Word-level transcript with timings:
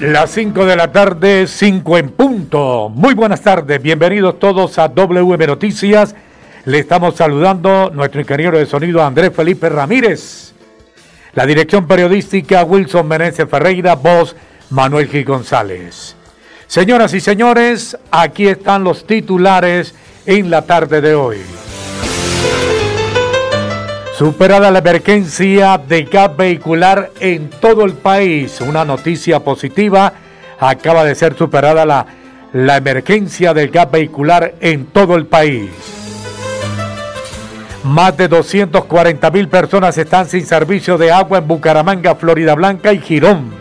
Las 0.00 0.32
5 0.32 0.66
de 0.66 0.76
la 0.76 0.92
tarde, 0.92 1.46
5 1.46 1.96
en 1.96 2.10
punto. 2.10 2.90
Muy 2.90 3.14
buenas 3.14 3.40
tardes, 3.40 3.80
bienvenidos 3.80 4.38
todos 4.38 4.78
a 4.78 4.88
WM 4.88 5.46
Noticias. 5.46 6.14
Le 6.66 6.80
estamos 6.80 7.16
saludando 7.16 7.90
nuestro 7.94 8.20
ingeniero 8.20 8.58
de 8.58 8.66
sonido 8.66 9.02
Andrés 9.02 9.30
Felipe 9.34 9.70
Ramírez. 9.70 10.52
La 11.32 11.46
dirección 11.46 11.86
periodística 11.86 12.62
Wilson 12.62 13.08
Meneses 13.08 13.48
Ferreira, 13.48 13.94
voz 13.94 14.36
Manuel 14.68 15.08
Gil 15.08 15.24
González. 15.24 16.14
Señoras 16.66 17.14
y 17.14 17.20
señores, 17.20 17.96
aquí 18.10 18.48
están 18.48 18.84
los 18.84 19.06
titulares 19.06 19.94
en 20.26 20.50
la 20.50 20.66
tarde 20.66 21.00
de 21.00 21.14
hoy. 21.14 21.38
Superada 24.16 24.70
la 24.70 24.78
emergencia 24.78 25.76
de 25.76 26.04
gas 26.04 26.34
vehicular 26.34 27.10
en 27.20 27.50
todo 27.50 27.84
el 27.84 27.92
país. 27.92 28.62
Una 28.62 28.82
noticia 28.82 29.40
positiva. 29.40 30.10
Acaba 30.58 31.04
de 31.04 31.14
ser 31.14 31.36
superada 31.36 31.84
la, 31.84 32.06
la 32.54 32.78
emergencia 32.78 33.52
del 33.52 33.68
gas 33.68 33.90
vehicular 33.90 34.54
en 34.60 34.86
todo 34.86 35.16
el 35.16 35.26
país. 35.26 35.70
Más 37.84 38.16
de 38.16 38.28
240 38.28 39.30
mil 39.32 39.48
personas 39.48 39.98
están 39.98 40.26
sin 40.26 40.46
servicio 40.46 40.96
de 40.96 41.12
agua 41.12 41.36
en 41.36 41.46
Bucaramanga, 41.46 42.14
Florida 42.14 42.54
Blanca 42.54 42.94
y 42.94 43.00
Girón. 43.00 43.52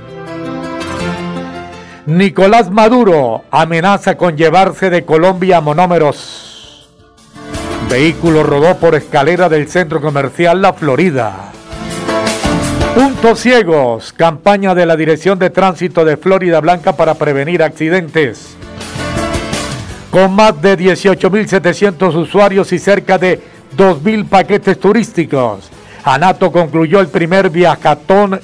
Nicolás 2.06 2.72
Maduro 2.72 3.44
amenaza 3.52 4.16
con 4.16 4.38
llevarse 4.38 4.90
de 4.90 5.04
Colombia 5.04 5.60
monómeros 5.60 6.55
Vehículo 7.90 8.44
rodó 8.44 8.78
por 8.78 8.96
escalera 8.96 9.48
del 9.48 9.68
centro 9.70 10.02
comercial 10.02 10.62
La 10.62 10.74
Florida. 10.74 11.52
Puntos 12.96 13.40
ciegos, 13.40 14.12
campaña 14.14 14.74
de 14.74 14.86
la 14.86 14.96
Dirección 14.96 15.38
de 15.38 15.50
Tránsito 15.50 16.04
de 16.04 16.18
Florida 16.18 16.60
Blanca 16.62 16.96
para 16.96 17.14
prevenir 17.14 17.62
accidentes. 17.62 18.56
Con 20.10 20.34
más 20.34 20.62
de 20.62 20.78
18.700 20.78 22.16
usuarios 22.16 22.72
y 22.74 22.80
cerca 22.80 23.18
de 23.18 23.40
2.000 23.78 24.30
paquetes 24.30 24.80
turísticos, 24.80 25.70
Anato 26.04 26.52
concluyó 26.52 27.02
el 27.02 27.08
primer 27.08 27.50
viajatón 27.50 28.40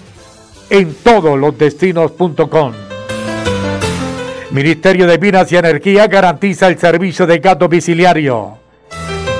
en 0.70 0.96
todos 0.96 1.40
los 1.40 1.58
destinos.com. 1.58 2.74
Ministerio 4.52 5.08
de 5.08 5.18
Minas 5.18 5.52
y 5.52 5.58
Energía 5.58 6.08
garantiza 6.08 6.68
el 6.68 6.78
servicio 6.78 7.26
de 7.26 7.40
gas 7.40 7.58
domiciliario. 7.58 8.61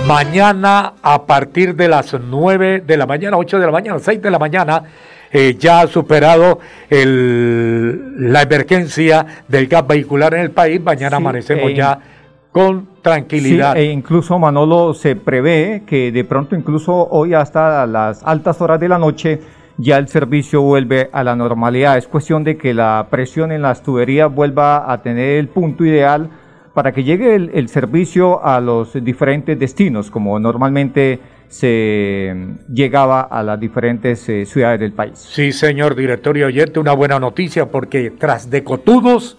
Mañana 0.08 0.94
a 1.02 1.26
partir 1.26 1.76
de 1.76 1.88
las 1.88 2.14
9 2.14 2.84
de 2.86 2.98
la 2.98 3.06
mañana, 3.06 3.38
8 3.38 3.60
de 3.60 3.66
la 3.66 3.72
mañana, 3.72 4.00
6 4.00 4.22
de 4.22 4.32
la 4.32 4.40
mañana, 4.40 4.84
eh, 5.32 5.56
ya 5.58 5.82
ha 5.82 5.88
superado 5.88 6.60
el, 6.90 8.32
la 8.32 8.42
emergencia 8.42 9.26
del 9.48 9.68
gas 9.68 9.88
vehicular 9.88 10.34
en 10.34 10.42
el 10.42 10.52
país. 10.52 10.82
Mañana 10.82 11.18
amanecemos 11.18 11.72
eh, 11.72 11.76
ya 11.76 12.00
con 12.52 12.88
tranquilidad. 13.02 13.74
Sí, 13.74 13.80
e 13.80 13.86
incluso 13.92 14.38
Manolo 14.38 14.94
se 14.94 15.16
prevé 15.16 15.84
que 15.86 16.12
de 16.12 16.24
pronto 16.26 16.56
incluso 16.56 17.08
hoy 17.10 17.34
hasta 17.34 17.86
las 17.86 18.24
altas 18.24 18.60
horas 18.60 18.80
de 18.80 18.90
la 18.90 18.98
noche 18.98 19.40
ya 19.78 19.98
el 19.98 20.08
servicio 20.10 20.62
vuelve 20.62 21.10
a 21.14 21.24
la 21.24 21.36
normalidad. 21.36 21.98
Es 21.98 22.08
cuestión 22.08 22.44
de 22.44 22.58
que 22.58 22.74
la 22.74 23.08
presión 23.10 23.52
en 23.52 23.62
las 23.62 23.82
tuberías 23.84 24.34
vuelva 24.34 24.92
a 24.92 25.02
tener 25.02 25.38
el 25.40 25.48
punto 25.48 25.86
ideal 25.86 26.30
para 26.74 26.92
que 26.92 27.04
llegue 27.04 27.36
el, 27.36 27.70
servicio 27.70 28.44
a 28.44 28.62
los 28.62 28.94
diferentes 29.04 29.58
destinos, 29.60 30.10
como 30.10 30.40
normalmente 30.40 31.20
se 31.50 32.34
mm, 32.34 32.74
llegaba 32.74 33.22
a 33.22 33.44
las 33.44 33.60
diferentes 33.60 34.28
eh, 34.30 34.46
ciudades 34.46 34.80
del 34.80 34.94
país. 34.94 35.20
Sí, 35.20 35.52
señor 35.52 35.96
director 35.96 36.38
y 36.38 36.44
oyente, 36.44 36.80
una 36.80 36.94
buena 36.94 37.20
noticia 37.20 37.66
porque 37.68 38.12
tras 38.12 38.50
de 38.50 38.64
cotudos... 38.64 39.38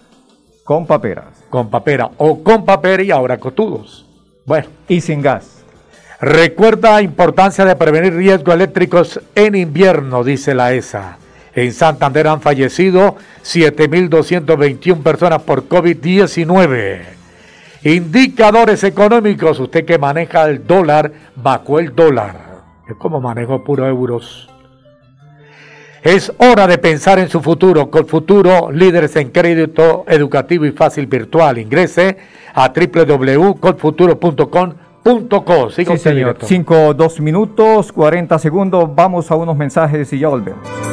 Con 0.63 0.85
paperas. 0.85 1.43
Con 1.49 1.69
papera, 1.69 2.11
o 2.17 2.43
con 2.43 2.63
papera 2.65 3.03
y 3.03 3.11
ahora 3.11 3.37
cotudos. 3.37 4.05
Bueno. 4.45 4.67
Y 4.87 5.01
sin 5.01 5.21
gas. 5.21 5.63
Recuerda 6.21 6.93
la 6.93 7.01
importancia 7.01 7.65
de 7.65 7.75
prevenir 7.75 8.13
riesgos 8.13 8.55
eléctricos 8.55 9.19
en 9.35 9.55
invierno, 9.55 10.23
dice 10.23 10.55
la 10.55 10.73
ESA. 10.73 11.17
En 11.55 11.73
Santander 11.73 12.27
han 12.27 12.41
fallecido 12.41 13.17
7.221 13.43 15.03
personas 15.03 15.41
por 15.41 15.67
COVID-19. 15.67 17.22
Indicadores 17.83 18.83
económicos, 18.85 19.59
usted 19.59 19.85
que 19.85 19.97
maneja 19.97 20.49
el 20.49 20.65
dólar, 20.65 21.11
bajó 21.35 21.79
el 21.79 21.93
dólar. 21.93 22.53
Es 22.87 22.95
como 22.95 23.19
manejo 23.19 23.61
puro 23.63 23.85
euros. 23.85 24.49
Es 26.01 26.31
hora 26.37 26.65
de 26.67 26.77
pensar 26.77 27.19
en 27.19 27.27
su 27.29 27.41
futuro. 27.41 27.89
Con 27.89 28.07
Futuro, 28.07 28.71
líderes 28.71 29.15
en 29.15 29.31
crédito 29.31 30.03
educativo 30.07 30.65
y 30.65 30.71
fácil 30.71 31.07
virtual. 31.07 31.57
Ingrese 31.57 32.17
a 32.53 32.71
www.colfuturo.com.co. 32.73 35.69
Sí, 35.69 35.85
señor. 35.97 36.37
5, 36.41 36.93
2 36.93 37.19
minutos, 37.21 37.91
40 37.91 38.39
segundos. 38.39 38.89
Vamos 38.93 39.31
a 39.31 39.35
unos 39.35 39.57
mensajes 39.57 40.11
y 40.11 40.19
ya 40.19 40.27
volvemos. 40.27 40.92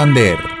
Santander. 0.01 0.60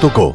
WM 0.00 0.32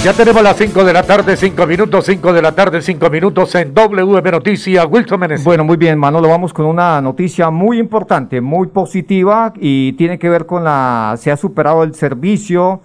Ya 0.05 0.13
tenemos 0.13 0.43
las 0.43 0.59
5 0.59 0.85
de 0.85 0.93
la 0.93 1.03
tarde, 1.03 1.39
5 1.39 1.67
minutos, 1.67 2.05
5 2.05 2.35
de 2.35 2.43
la 2.43 2.53
tarde, 2.53 2.83
5 2.83 3.09
minutos 3.09 3.55
en 3.55 3.73
WM 3.73 4.33
Noticias. 4.33 4.85
Wilson 4.87 5.19
Meneses. 5.19 5.47
Bueno, 5.47 5.65
muy 5.65 5.79
bien, 5.79 5.99
Manolo, 5.99 6.29
vamos 6.29 6.53
con 6.53 6.67
una 6.67 7.01
noticia 7.01 7.49
muy 7.49 7.79
importante, 7.79 8.43
muy 8.43 8.67
positiva 8.67 9.55
y 9.57 9.95
tiene 9.95 10.19
que 10.19 10.29
ver 10.29 10.45
con 10.45 10.63
la, 10.63 11.15
se 11.17 11.31
ha 11.31 11.39
superado 11.39 11.85
el 11.85 11.95
servicio 11.95 12.83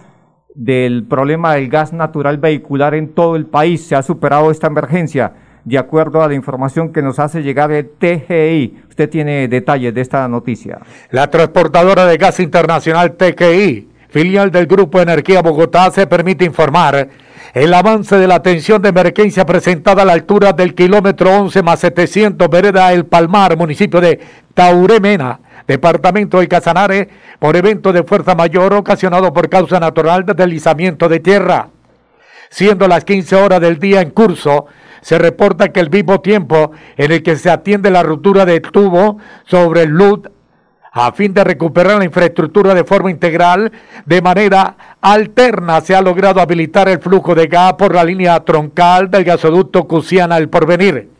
del 0.54 1.04
problema 1.06 1.56
del 1.56 1.68
gas 1.68 1.92
natural 1.92 2.38
vehicular 2.38 2.94
en 2.94 3.12
todo 3.12 3.36
el 3.36 3.44
país, 3.44 3.86
se 3.86 3.96
ha 3.96 4.02
superado 4.02 4.50
esta 4.50 4.68
emergencia 4.68 5.34
de 5.68 5.76
acuerdo 5.76 6.22
a 6.22 6.28
la 6.28 6.34
información 6.34 6.92
que 6.94 7.02
nos 7.02 7.18
hace 7.18 7.42
llegar 7.42 7.70
el 7.72 7.90
TGI. 7.90 8.84
Usted 8.88 9.10
tiene 9.10 9.48
detalles 9.48 9.92
de 9.92 10.00
esta 10.00 10.26
noticia. 10.26 10.78
La 11.10 11.30
transportadora 11.30 12.06
de 12.06 12.16
gas 12.16 12.40
internacional 12.40 13.12
TGI, 13.12 13.86
filial 14.08 14.50
del 14.50 14.66
Grupo 14.66 14.98
Energía 14.98 15.42
Bogotá, 15.42 15.90
se 15.90 16.06
permite 16.06 16.46
informar 16.46 17.08
el 17.52 17.74
avance 17.74 18.16
de 18.16 18.26
la 18.26 18.36
atención 18.36 18.80
de 18.80 18.88
emergencia 18.88 19.44
presentada 19.44 20.02
a 20.02 20.04
la 20.06 20.14
altura 20.14 20.54
del 20.54 20.74
kilómetro 20.74 21.38
11 21.38 21.62
más 21.62 21.80
700, 21.80 22.48
vereda 22.48 22.92
El 22.94 23.04
Palmar, 23.04 23.58
municipio 23.58 24.00
de 24.00 24.20
Tauremena, 24.54 25.40
departamento 25.66 26.40
de 26.40 26.48
Casanare, 26.48 27.08
por 27.38 27.56
evento 27.56 27.92
de 27.92 28.04
fuerza 28.04 28.34
mayor 28.34 28.72
ocasionado 28.72 29.34
por 29.34 29.50
causa 29.50 29.78
natural 29.78 30.24
de 30.24 30.32
deslizamiento 30.32 31.10
de 31.10 31.20
tierra. 31.20 31.68
Siendo 32.50 32.88
las 32.88 33.04
15 33.04 33.36
horas 33.36 33.60
del 33.60 33.78
día 33.78 34.00
en 34.00 34.10
curso, 34.10 34.66
se 35.00 35.18
reporta 35.18 35.68
que 35.68 35.80
el 35.80 35.90
mismo 35.90 36.20
tiempo 36.20 36.72
en 36.96 37.12
el 37.12 37.22
que 37.22 37.36
se 37.36 37.50
atiende 37.50 37.90
la 37.90 38.02
ruptura 38.02 38.44
del 38.44 38.62
tubo 38.62 39.18
sobre 39.44 39.82
el 39.82 39.90
LUD 39.90 40.28
a 40.92 41.12
fin 41.12 41.32
de 41.32 41.44
recuperar 41.44 41.98
la 41.98 42.04
infraestructura 42.04 42.74
de 42.74 42.84
forma 42.84 43.10
integral, 43.10 43.70
de 44.04 44.22
manera 44.22 44.76
alterna 45.00 45.80
se 45.80 45.94
ha 45.94 46.02
logrado 46.02 46.40
habilitar 46.40 46.88
el 46.88 46.98
flujo 46.98 47.34
de 47.34 47.46
gas 47.46 47.74
por 47.74 47.94
la 47.94 48.02
línea 48.02 48.40
troncal 48.44 49.10
del 49.10 49.24
gasoducto 49.24 49.86
Cusiana 49.86 50.38
El 50.38 50.48
Porvenir. 50.48 51.10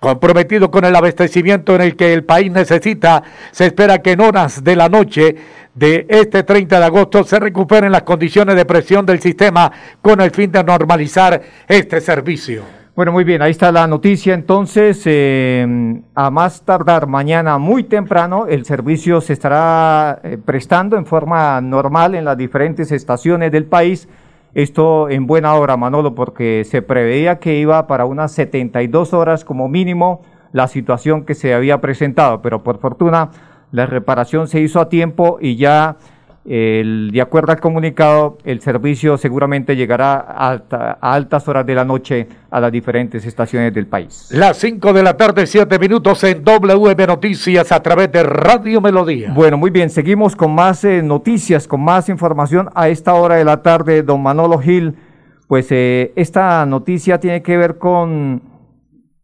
Comprometido 0.00 0.70
con 0.70 0.84
el 0.84 0.96
abastecimiento 0.96 1.74
en 1.76 1.82
el 1.82 1.96
que 1.96 2.12
el 2.12 2.24
país 2.24 2.50
necesita, 2.50 3.22
se 3.52 3.66
espera 3.66 4.02
que 4.02 4.12
en 4.12 4.20
horas 4.20 4.64
de 4.64 4.74
la 4.74 4.88
noche 4.88 5.36
de 5.74 6.06
este 6.08 6.42
30 6.42 6.80
de 6.80 6.84
agosto 6.84 7.22
se 7.22 7.38
recuperen 7.38 7.92
las 7.92 8.02
condiciones 8.02 8.56
de 8.56 8.64
presión 8.64 9.06
del 9.06 9.20
sistema 9.20 9.70
con 10.02 10.20
el 10.20 10.32
fin 10.32 10.50
de 10.50 10.64
normalizar 10.64 11.40
este 11.68 12.00
servicio. 12.00 12.85
Bueno, 12.96 13.12
muy 13.12 13.24
bien, 13.24 13.42
ahí 13.42 13.50
está 13.50 13.70
la 13.72 13.86
noticia. 13.86 14.32
Entonces, 14.32 15.02
eh, 15.04 16.00
a 16.14 16.30
más 16.30 16.62
tardar 16.62 17.06
mañana 17.06 17.58
muy 17.58 17.84
temprano, 17.84 18.46
el 18.46 18.64
servicio 18.64 19.20
se 19.20 19.34
estará 19.34 20.18
eh, 20.24 20.38
prestando 20.42 20.96
en 20.96 21.04
forma 21.04 21.60
normal 21.60 22.14
en 22.14 22.24
las 22.24 22.38
diferentes 22.38 22.90
estaciones 22.92 23.52
del 23.52 23.66
país. 23.66 24.08
Esto 24.54 25.10
en 25.10 25.26
buena 25.26 25.56
hora, 25.56 25.76
Manolo, 25.76 26.14
porque 26.14 26.64
se 26.64 26.80
preveía 26.80 27.38
que 27.38 27.58
iba 27.58 27.86
para 27.86 28.06
unas 28.06 28.32
72 28.32 29.12
horas 29.12 29.44
como 29.44 29.68
mínimo 29.68 30.22
la 30.52 30.66
situación 30.66 31.26
que 31.26 31.34
se 31.34 31.52
había 31.52 31.82
presentado, 31.82 32.40
pero 32.40 32.62
por 32.62 32.78
fortuna 32.78 33.28
la 33.72 33.84
reparación 33.84 34.48
se 34.48 34.62
hizo 34.62 34.80
a 34.80 34.88
tiempo 34.88 35.36
y 35.38 35.56
ya 35.56 35.98
el, 36.48 37.10
de 37.12 37.20
acuerdo 37.20 37.52
al 37.52 37.60
comunicado, 37.60 38.38
el 38.44 38.60
servicio 38.60 39.18
seguramente 39.18 39.74
llegará 39.74 40.14
a, 40.14 40.62
a, 40.70 41.14
altas 41.14 41.48
horas 41.48 41.66
de 41.66 41.74
la 41.74 41.84
noche 41.84 42.28
a 42.50 42.60
las 42.60 42.70
diferentes 42.70 43.26
estaciones 43.26 43.74
del 43.74 43.86
país. 43.86 44.28
Las 44.30 44.56
5 44.58 44.92
de 44.92 45.02
la 45.02 45.16
tarde, 45.16 45.46
7 45.46 45.78
minutos 45.78 46.22
en 46.24 46.44
WM 46.44 47.06
Noticias 47.06 47.72
a 47.72 47.82
través 47.82 48.12
de 48.12 48.22
Radio 48.22 48.80
Melodía. 48.80 49.32
Bueno, 49.34 49.56
muy 49.56 49.70
bien, 49.70 49.90
seguimos 49.90 50.36
con 50.36 50.54
más 50.54 50.84
eh, 50.84 51.02
noticias, 51.02 51.66
con 51.66 51.82
más 51.82 52.08
información 52.08 52.68
a 52.74 52.88
esta 52.88 53.14
hora 53.14 53.34
de 53.34 53.44
la 53.44 53.62
tarde, 53.62 54.02
don 54.02 54.22
Manolo 54.22 54.58
Gil. 54.58 54.94
Pues 55.48 55.66
eh, 55.70 56.12
esta 56.16 56.64
noticia 56.66 57.18
tiene 57.18 57.42
que 57.42 57.56
ver 57.56 57.78
con 57.78 58.40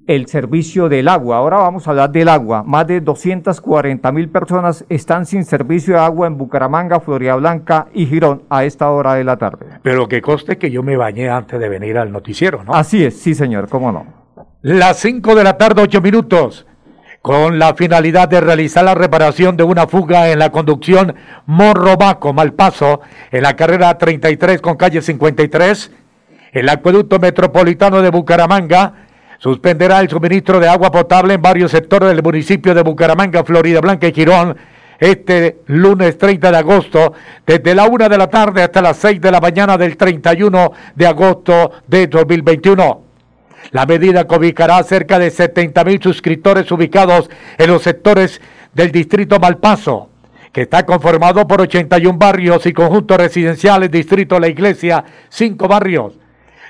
el 0.07 0.27
servicio 0.27 0.89
del 0.89 1.09
agua. 1.09 1.37
Ahora 1.37 1.59
vamos 1.59 1.87
a 1.87 1.91
hablar 1.91 2.11
del 2.11 2.29
agua. 2.29 2.63
Más 2.63 2.87
de 2.87 3.01
240 3.01 4.11
mil 4.13 4.29
personas 4.29 4.85
están 4.89 5.27
sin 5.27 5.45
servicio 5.45 5.95
de 5.95 6.01
agua 6.01 6.27
en 6.27 6.37
Bucaramanga, 6.37 7.01
Florida 7.01 7.37
Blanca 7.37 7.87
y 7.95 8.07
Girón 8.07 8.43
a 8.51 8.65
esta 8.65 8.91
hora 8.91 9.15
de 9.15 9.25
la 9.25 9.37
tarde. 9.37 9.67
Pero 9.83 10.09
que 10.09 10.21
coste 10.21 10.59
que 10.59 10.71
yo 10.71 10.83
me 10.83 10.97
bañé 10.97 11.31
antes 11.31 11.59
de 11.59 11.69
venir 11.69 11.99
al 11.99 12.11
noticiero, 12.11 12.65
¿no? 12.65 12.75
Así 12.75 13.05
es, 13.05 13.19
sí 13.21 13.35
señor, 13.35 13.69
cómo 13.69 13.93
no. 13.93 14.07
Las 14.63 14.99
5 14.99 15.35
de 15.35 15.45
la 15.45 15.59
tarde, 15.59 15.83
8 15.83 16.01
minutos. 16.01 16.67
Con 17.21 17.61
la 17.61 17.75
finalidad 17.75 18.29
de 18.29 18.41
realizar 18.41 18.85
la 18.85 18.97
reparación 18.97 19.57
de 19.57 19.63
una 19.63 19.87
fuga 19.87 20.31
en 20.31 20.41
la 20.41 20.51
conducción 20.51 21.15
Morrobaco, 21.47 22.33
Malpaso, 22.33 23.01
en 23.31 23.43
la 23.43 23.55
carrera 23.55 23.97
33 23.97 24.61
con 24.61 24.77
calle 24.77 25.01
53, 25.01 25.93
el 26.53 26.69
acueducto 26.69 27.21
metropolitano 27.21 28.03
de 28.03 28.11
Bucaramanga, 28.11 29.07
suspenderá 29.43 29.99
el 29.99 30.09
suministro 30.09 30.61
de 30.61 30.69
agua 30.69 30.93
potable 30.93 31.35
en 31.35 31.43
varios 31.43 31.73
sectores 31.73 32.09
del 32.11 32.23
municipio 32.23 32.75
de 32.77 32.83
Bucaramanga, 32.83 33.43
Florida 33.43 33.81
Blanca 33.81 34.07
y 34.07 34.13
Girón 34.13 34.57
este 35.01 35.63
lunes 35.67 36.17
30 36.17 36.53
de 36.53 36.57
agosto, 36.57 37.13
desde 37.45 37.75
la 37.75 37.87
una 37.87 38.09
de 38.09 38.17
la 38.17 38.29
tarde 38.29 38.63
hasta 38.63 38.81
las 38.81 38.99
6 38.99 39.21
de 39.21 39.33
la 39.33 39.41
mañana 39.41 39.77
del 39.77 39.97
31 39.97 40.73
de 40.95 41.07
agosto 41.09 41.73
de 41.89 42.07
2021. 42.07 43.03
La 43.73 43.85
medida 43.85 44.29
cobijará 44.29 44.77
a 44.77 44.85
cerca 44.85 45.19
de 45.19 45.33
70 45.33 45.83
mil 45.83 46.01
suscriptores 46.01 46.71
ubicados 46.71 47.29
en 47.59 47.69
los 47.69 47.83
sectores 47.83 48.41
del 48.73 48.93
distrito 48.93 49.41
Malpaso, 49.41 50.09
que 50.53 50.63
está 50.63 50.87
conformado 50.87 51.49
por 51.49 51.63
81 51.63 52.17
barrios 52.17 52.65
y 52.67 52.73
conjuntos 52.73 53.17
residenciales, 53.17 53.91
distrito 53.91 54.39
La 54.39 54.47
Iglesia, 54.47 55.05
5 55.31 55.67
barrios, 55.67 56.15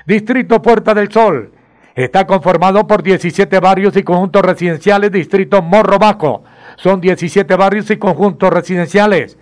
distrito 0.07 0.59
Puerta 0.59 0.95
del 0.95 1.11
Sol, 1.11 1.51
Está 1.95 2.25
conformado 2.25 2.87
por 2.87 3.03
17 3.03 3.59
barrios 3.59 3.95
y 3.95 4.03
conjuntos 4.03 4.41
residenciales, 4.41 5.11
distrito 5.11 5.61
Morro 5.61 5.99
Bajo. 5.99 6.43
Son 6.75 6.99
17 6.99 7.55
barrios 7.55 7.91
y 7.91 7.97
conjuntos 7.97 8.51
residenciales. 8.51 9.37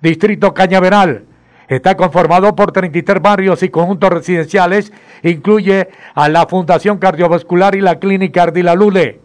Distrito 0.00 0.52
Cañaveral. 0.52 1.26
Está 1.68 1.96
conformado 1.96 2.56
por 2.56 2.72
33 2.72 3.22
barrios 3.22 3.62
y 3.62 3.68
conjuntos 3.68 4.10
residenciales. 4.10 4.92
Incluye 5.22 5.88
a 6.14 6.28
la 6.28 6.46
Fundación 6.46 6.98
Cardiovascular 6.98 7.76
y 7.76 7.80
la 7.80 8.00
Clínica 8.00 8.42
Ardila 8.42 8.74
Lule. 8.74 9.21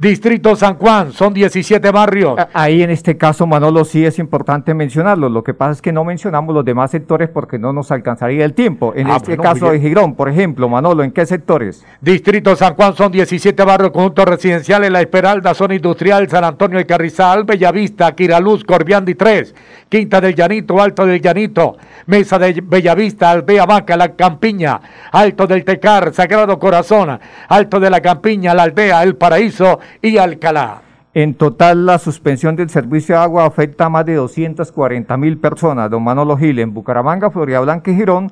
Distrito 0.00 0.54
San 0.54 0.76
Juan, 0.76 1.10
son 1.12 1.34
17 1.34 1.90
barrios. 1.90 2.36
Ahí 2.52 2.84
en 2.84 2.90
este 2.90 3.16
caso, 3.16 3.48
Manolo, 3.48 3.84
sí 3.84 4.06
es 4.06 4.20
importante 4.20 4.72
mencionarlo. 4.72 5.28
Lo 5.28 5.42
que 5.42 5.54
pasa 5.54 5.72
es 5.72 5.82
que 5.82 5.90
no 5.92 6.04
mencionamos 6.04 6.54
los 6.54 6.64
demás 6.64 6.92
sectores 6.92 7.28
porque 7.28 7.58
no 7.58 7.72
nos 7.72 7.90
alcanzaría 7.90 8.44
el 8.44 8.54
tiempo. 8.54 8.92
En 8.94 9.08
Ah, 9.10 9.16
este 9.16 9.34
bueno, 9.34 9.42
caso 9.42 9.72
de. 9.72 9.80
Girón, 9.80 10.14
por 10.14 10.28
ejemplo, 10.28 10.68
Manolo, 10.68 11.02
¿en 11.02 11.10
qué 11.10 11.26
sectores? 11.26 11.84
Distrito 12.00 12.54
San 12.54 12.76
Juan 12.76 12.94
son 12.94 13.10
17 13.10 13.60
barrios, 13.64 13.90
conjuntos 13.90 14.24
residenciales, 14.24 14.88
La 14.92 15.00
Esperalda, 15.00 15.52
zona 15.52 15.74
industrial, 15.74 16.28
San 16.28 16.44
Antonio 16.44 16.78
de 16.78 16.86
Carrizal, 16.86 17.42
Bellavista, 17.42 18.14
Quiraluz, 18.14 18.62
Corbiandi 18.62 19.16
3, 19.16 19.52
Quinta 19.88 20.20
del 20.20 20.36
Llanito, 20.36 20.80
Alto 20.80 21.06
del 21.06 21.20
Llanito, 21.20 21.76
Mesa 22.06 22.38
de 22.38 22.62
Bellavista, 22.64 23.32
Aldea 23.32 23.66
Vaca, 23.66 23.96
La 23.96 24.10
Campiña, 24.14 24.80
Alto 25.10 25.48
del 25.48 25.64
Tecar, 25.64 26.14
Sagrado 26.14 26.56
Corazón, 26.60 27.18
Alto 27.48 27.80
de 27.80 27.90
la 27.90 28.00
Campiña, 28.00 28.54
La 28.54 28.62
Aldea, 28.62 29.02
El 29.02 29.16
Paraíso 29.16 29.80
y 30.02 30.18
Alcalá. 30.18 30.82
En 31.14 31.34
total, 31.34 31.86
la 31.86 31.98
suspensión 31.98 32.54
del 32.54 32.70
servicio 32.70 33.16
de 33.16 33.22
agua 33.22 33.46
afecta 33.46 33.86
a 33.86 33.88
más 33.88 34.06
de 34.06 34.14
240 34.14 35.16
mil 35.16 35.38
personas, 35.38 35.90
don 35.90 36.04
Manolo 36.04 36.36
Gil, 36.36 36.58
en 36.58 36.72
Bucaramanga, 36.72 37.30
Florida 37.30 37.60
Blanca 37.60 37.90
y 37.90 37.96
Girón, 37.96 38.30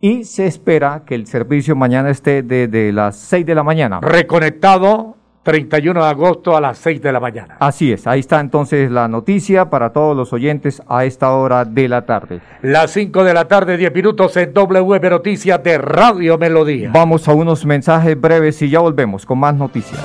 y 0.00 0.24
se 0.24 0.46
espera 0.46 1.02
que 1.04 1.14
el 1.14 1.26
servicio 1.26 1.74
mañana 1.74 2.10
esté 2.10 2.42
desde 2.42 2.92
las 2.92 3.16
6 3.16 3.44
de 3.44 3.54
la 3.54 3.62
mañana. 3.64 4.00
Reconectado 4.00 5.16
31 5.42 6.02
de 6.02 6.06
agosto 6.06 6.56
a 6.56 6.60
las 6.60 6.76
6 6.78 7.00
de 7.00 7.10
la 7.10 7.20
mañana. 7.20 7.56
Así 7.58 7.90
es, 7.90 8.06
ahí 8.06 8.20
está 8.20 8.38
entonces 8.38 8.90
la 8.90 9.08
noticia 9.08 9.70
para 9.70 9.94
todos 9.94 10.14
los 10.14 10.32
oyentes 10.32 10.82
a 10.88 11.06
esta 11.06 11.32
hora 11.32 11.64
de 11.64 11.88
la 11.88 12.04
tarde. 12.04 12.40
Las 12.62 12.90
5 12.90 13.24
de 13.24 13.32
la 13.34 13.46
tarde, 13.46 13.78
10 13.78 13.94
minutos 13.94 14.36
en 14.36 14.52
WB 14.52 15.10
Noticias 15.10 15.62
de 15.64 15.78
Radio 15.78 16.36
Melodía. 16.36 16.90
Vamos 16.92 17.26
a 17.28 17.32
unos 17.32 17.64
mensajes 17.64 18.20
breves 18.20 18.60
y 18.60 18.68
ya 18.68 18.80
volvemos 18.80 19.24
con 19.24 19.38
más 19.38 19.54
noticias. 19.54 20.04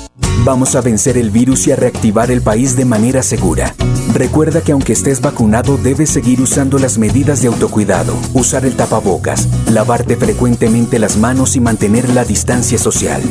Vamos 0.43 0.75
a 0.75 0.81
vencer 0.81 1.17
el 1.17 1.29
virus 1.29 1.67
y 1.67 1.71
a 1.71 1.75
reactivar 1.75 2.31
el 2.31 2.41
país 2.41 2.75
de 2.75 2.85
manera 2.85 3.21
segura. 3.21 3.75
Recuerda 4.13 4.61
que 4.61 4.71
aunque 4.71 4.93
estés 4.93 5.21
vacunado, 5.21 5.77
debes 5.77 6.09
seguir 6.09 6.41
usando 6.41 6.79
las 6.79 6.97
medidas 6.97 7.41
de 7.41 7.47
autocuidado, 7.47 8.15
usar 8.33 8.65
el 8.65 8.75
tapabocas, 8.75 9.47
lavarte 9.69 10.17
frecuentemente 10.17 10.99
las 10.99 11.17
manos 11.17 11.55
y 11.55 11.59
mantener 11.59 12.09
la 12.09 12.25
distancia 12.25 12.77
social. 12.77 13.21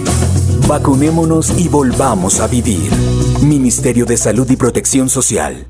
Vacunémonos 0.69 1.59
y 1.59 1.69
volvamos 1.69 2.41
a 2.41 2.47
vivir. 2.47 2.91
Ministerio 3.43 4.07
de 4.07 4.17
Salud 4.17 4.49
y 4.51 4.57
Protección 4.57 5.09
Social. 5.09 5.67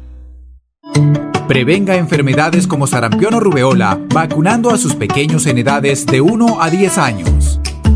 Prevenga 1.50 1.96
enfermedades 1.96 2.68
como 2.68 2.86
sarampión 2.86 3.34
o 3.34 3.40
rubeola 3.40 3.98
vacunando 4.14 4.70
a 4.70 4.78
sus 4.78 4.94
pequeños 4.94 5.46
en 5.46 5.58
edades 5.58 6.06
de 6.06 6.20
1 6.20 6.62
a 6.62 6.70
10 6.70 6.98
años. 6.98 7.39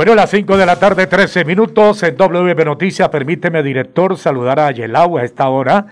Bueno, 0.00 0.14
las 0.14 0.30
5 0.30 0.56
de 0.56 0.64
la 0.64 0.76
tarde, 0.76 1.06
13 1.06 1.44
minutos 1.44 2.02
en 2.04 2.16
WB 2.16 2.64
Noticias. 2.64 3.10
Permíteme, 3.10 3.62
director, 3.62 4.16
saludar 4.16 4.58
a 4.58 4.70
Yelau 4.70 5.18
a 5.18 5.24
esta 5.24 5.50
hora. 5.50 5.84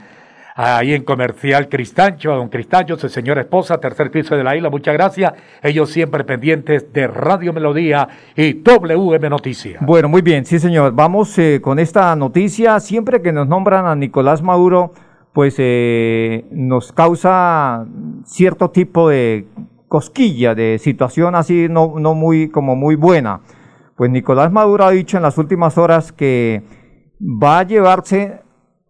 Ahí 0.54 0.94
en 0.94 1.04
Comercial 1.04 1.68
Cristancho, 1.68 2.32
a 2.32 2.36
don 2.36 2.48
Cristancho, 2.48 2.96
su 2.96 3.10
señora 3.10 3.42
esposa, 3.42 3.78
tercer 3.80 4.10
piso 4.10 4.34
de 4.34 4.44
la 4.44 4.56
isla, 4.56 4.70
muchas 4.70 4.94
gracias. 4.94 5.34
Ellos 5.62 5.90
siempre 5.90 6.24
pendientes 6.24 6.90
de 6.90 7.06
Radio 7.06 7.52
Melodía 7.52 8.08
y 8.34 8.54
WM 8.54 9.28
Noticias. 9.28 9.84
Bueno, 9.84 10.08
muy 10.08 10.22
bien, 10.22 10.46
sí 10.46 10.58
señor. 10.58 10.94
Vamos 10.94 11.38
eh, 11.38 11.60
con 11.60 11.78
esta 11.78 12.16
noticia. 12.16 12.80
Siempre 12.80 13.20
que 13.20 13.32
nos 13.32 13.46
nombran 13.46 13.84
a 13.84 13.94
Nicolás 13.94 14.40
Maduro, 14.40 14.94
pues 15.34 15.56
eh, 15.58 16.46
nos 16.50 16.92
causa 16.92 17.84
cierto 18.24 18.70
tipo 18.70 19.10
de 19.10 19.44
cosquilla, 19.86 20.54
de 20.54 20.78
situación 20.78 21.34
así 21.34 21.66
no, 21.68 21.96
no 21.98 22.14
muy, 22.14 22.48
como 22.48 22.74
muy 22.74 22.94
buena. 22.94 23.42
Pues 23.98 24.12
Nicolás 24.12 24.52
Maduro 24.52 24.84
ha 24.84 24.92
dicho 24.92 25.16
en 25.16 25.24
las 25.24 25.38
últimas 25.38 25.76
horas 25.76 26.12
que 26.12 26.62
va 27.20 27.58
a 27.58 27.62
llevarse 27.64 28.42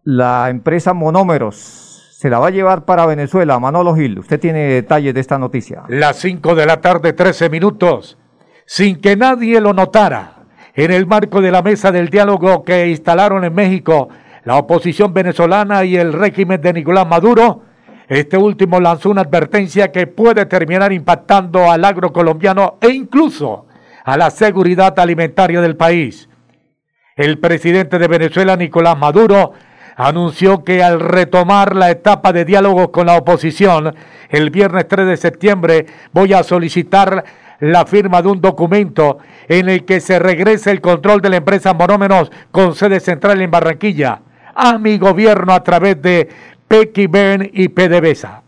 la 0.03 0.51
empresa 0.51 0.93
Monómeros, 0.93 2.13
se 2.15 2.29
la 2.29 2.37
va 2.37 2.49
a 2.49 2.51
llevar 2.51 2.85
para 2.85 3.07
Venezuela. 3.07 3.57
Manolo 3.57 3.95
Gil, 3.95 4.19
usted 4.19 4.39
tiene 4.39 4.67
detalles 4.67 5.15
de 5.15 5.19
esta 5.19 5.39
noticia. 5.39 5.81
Las 5.87 6.17
5 6.17 6.53
de 6.53 6.67
la 6.67 6.79
tarde, 6.79 7.13
13 7.13 7.49
minutos, 7.49 8.19
sin 8.67 9.01
que 9.01 9.15
nadie 9.15 9.59
lo 9.59 9.73
notara, 9.73 10.43
en 10.75 10.91
el 10.91 11.07
marco 11.07 11.41
de 11.41 11.49
la 11.49 11.63
mesa 11.63 11.91
del 11.91 12.09
diálogo 12.09 12.63
que 12.63 12.89
instalaron 12.89 13.43
en 13.43 13.55
México 13.55 14.09
la 14.43 14.57
oposición 14.57 15.11
venezolana 15.11 15.85
y 15.85 15.97
el 15.97 16.13
régimen 16.13 16.61
de 16.61 16.71
Nicolás 16.71 17.07
Maduro, 17.07 17.63
este 18.07 18.37
último 18.37 18.79
lanzó 18.79 19.09
una 19.09 19.21
advertencia 19.21 19.91
que 19.91 20.05
puede 20.05 20.45
terminar 20.45 20.93
impactando 20.93 21.71
al 21.71 21.83
agro 21.83 22.13
colombiano 22.13 22.77
e 22.79 22.89
incluso 22.89 23.65
a 24.03 24.17
la 24.17 24.29
seguridad 24.29 24.97
alimentaria 24.99 25.61
del 25.61 25.75
país. 25.75 26.29
El 27.15 27.37
presidente 27.39 27.99
de 27.99 28.07
Venezuela, 28.07 28.55
Nicolás 28.55 28.97
Maduro, 28.97 29.53
anunció 29.95 30.63
que 30.63 30.81
al 30.81 31.01
retomar 31.01 31.75
la 31.75 31.91
etapa 31.91 32.31
de 32.31 32.45
diálogo 32.45 32.91
con 32.91 33.07
la 33.07 33.17
oposición, 33.17 33.93
el 34.29 34.49
viernes 34.49 34.87
3 34.87 35.07
de 35.07 35.17
septiembre 35.17 35.85
voy 36.13 36.33
a 36.33 36.43
solicitar 36.43 37.25
la 37.59 37.85
firma 37.85 38.21
de 38.21 38.29
un 38.29 38.39
documento 38.39 39.17
en 39.49 39.67
el 39.67 39.83
que 39.83 39.99
se 39.99 40.17
regrese 40.17 40.71
el 40.71 40.79
control 40.79 41.21
de 41.21 41.29
la 41.29 41.37
empresa 41.37 41.73
Monómeros 41.73 42.31
con 42.51 42.75
sede 42.75 43.01
central 43.01 43.41
en 43.41 43.51
Barranquilla 43.51 44.21
a 44.55 44.77
mi 44.77 44.97
gobierno 44.97 45.53
a 45.53 45.63
través 45.63 46.01
de 46.01 46.29
Pequiben 46.67 47.49
y 47.53 47.69
PDVSA. 47.69 48.43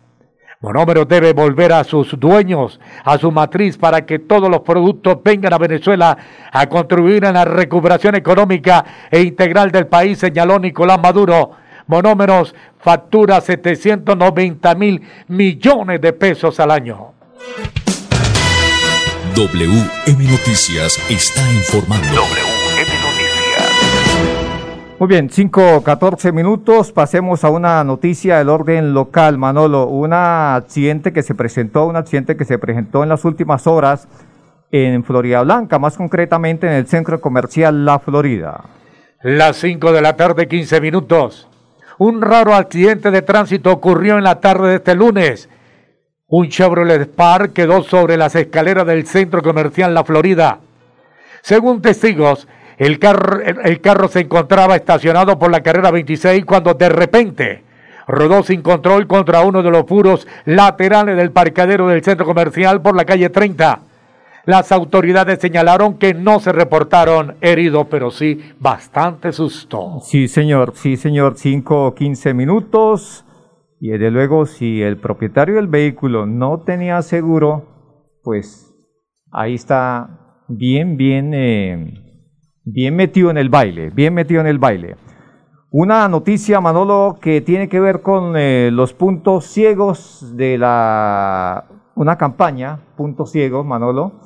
Monómeros 0.61 1.07
debe 1.07 1.33
volver 1.33 1.73
a 1.73 1.83
sus 1.83 2.19
dueños, 2.19 2.79
a 3.03 3.17
su 3.17 3.31
matriz, 3.31 3.77
para 3.77 4.05
que 4.05 4.19
todos 4.19 4.47
los 4.47 4.61
productos 4.61 5.17
vengan 5.23 5.53
a 5.53 5.57
Venezuela 5.57 6.15
a 6.51 6.67
contribuir 6.67 7.25
en 7.25 7.33
la 7.33 7.45
recuperación 7.45 8.13
económica 8.13 8.85
e 9.09 9.21
integral 9.21 9.71
del 9.71 9.87
país, 9.87 10.19
señaló 10.19 10.59
Nicolás 10.59 10.99
Maduro. 11.01 11.51
Monómeros 11.87 12.53
factura 12.79 13.41
790 13.41 14.75
mil 14.75 15.01
millones 15.27 15.99
de 15.99 16.13
pesos 16.13 16.59
al 16.59 16.69
año. 16.69 17.13
WM 19.35 20.29
Noticias 20.29 20.99
está 21.09 21.41
informando. 21.53 22.50
Muy 25.01 25.07
bien, 25.07 25.31
5, 25.31 25.81
14 25.81 26.31
minutos. 26.31 26.91
Pasemos 26.91 27.43
a 27.43 27.49
una 27.49 27.83
noticia 27.83 28.37
del 28.37 28.49
orden 28.49 28.93
local, 28.93 29.39
Manolo. 29.39 29.87
Un 29.87 30.13
accidente 30.13 31.11
que 31.11 31.23
se 31.23 31.33
presentó, 31.33 31.87
un 31.87 31.95
accidente 31.95 32.37
que 32.37 32.45
se 32.45 32.59
presentó 32.59 33.01
en 33.01 33.09
las 33.09 33.25
últimas 33.25 33.65
horas 33.65 34.07
en 34.69 35.03
Florida 35.03 35.41
Blanca, 35.41 35.79
más 35.79 35.97
concretamente 35.97 36.67
en 36.67 36.73
el 36.73 36.85
centro 36.85 37.19
comercial 37.19 37.83
La 37.83 37.97
Florida. 37.97 38.65
Las 39.23 39.57
5 39.57 39.91
de 39.91 40.01
la 40.01 40.15
tarde, 40.15 40.47
15 40.47 40.79
minutos. 40.79 41.49
Un 41.97 42.21
raro 42.21 42.53
accidente 42.53 43.09
de 43.09 43.23
tránsito 43.23 43.71
ocurrió 43.71 44.19
en 44.19 44.23
la 44.23 44.39
tarde 44.39 44.69
de 44.69 44.75
este 44.75 44.93
lunes. 44.93 45.49
Un 46.27 46.47
Chevrolet 46.49 47.05
Spark 47.05 47.53
quedó 47.53 47.81
sobre 47.81 48.17
las 48.17 48.35
escaleras 48.35 48.85
del 48.85 49.07
centro 49.07 49.41
comercial 49.41 49.95
La 49.95 50.03
Florida. 50.03 50.59
Según 51.41 51.81
testigos, 51.81 52.47
el 52.81 52.97
carro, 52.97 53.41
el 53.41 53.79
carro 53.79 54.07
se 54.07 54.21
encontraba 54.21 54.75
estacionado 54.75 55.37
por 55.37 55.51
la 55.51 55.61
carrera 55.61 55.91
26 55.91 56.43
cuando 56.45 56.73
de 56.73 56.89
repente 56.89 57.63
rodó 58.07 58.41
sin 58.41 58.63
control 58.63 59.05
contra 59.05 59.41
uno 59.41 59.61
de 59.61 59.69
los 59.69 59.83
puros 59.83 60.27
laterales 60.45 61.15
del 61.15 61.29
parqueadero 61.29 61.87
del 61.87 62.03
centro 62.03 62.25
comercial 62.25 62.81
por 62.81 62.95
la 62.95 63.05
calle 63.05 63.29
30. 63.29 63.81
Las 64.45 64.71
autoridades 64.71 65.37
señalaron 65.37 65.99
que 65.99 66.15
no 66.15 66.39
se 66.39 66.51
reportaron 66.51 67.35
heridos, 67.39 67.85
pero 67.87 68.09
sí 68.09 68.41
bastante 68.59 69.31
susto. 69.31 69.99
Sí, 70.01 70.27
señor, 70.27 70.73
sí, 70.73 70.97
señor, 70.97 71.35
5 71.37 71.85
o 71.85 71.93
15 71.93 72.33
minutos. 72.33 73.25
Y 73.79 73.89
desde 73.89 74.09
luego, 74.09 74.47
si 74.47 74.81
el 74.81 74.97
propietario 74.97 75.53
del 75.57 75.67
vehículo 75.67 76.25
no 76.25 76.61
tenía 76.61 76.99
seguro, 77.03 78.17
pues 78.23 78.73
ahí 79.31 79.53
está 79.53 80.41
bien, 80.47 80.97
bien 80.97 81.35
eh, 81.35 82.10
bien 82.63 82.95
metido 82.95 83.29
en 83.29 83.37
el 83.37 83.49
baile, 83.49 83.89
bien 83.89 84.13
metido 84.13 84.41
en 84.41 84.47
el 84.47 84.59
baile. 84.59 84.95
Una 85.69 86.07
noticia, 86.09 86.59
Manolo, 86.59 87.17
que 87.21 87.41
tiene 87.41 87.69
que 87.69 87.79
ver 87.79 88.01
con 88.01 88.33
eh, 88.35 88.69
los 88.71 88.93
puntos 88.93 89.45
ciegos 89.45 90.35
de 90.35 90.57
la... 90.57 91.65
Una 91.95 92.17
campaña, 92.17 92.79
puntos 92.97 93.31
ciegos, 93.31 93.65
Manolo, 93.65 94.19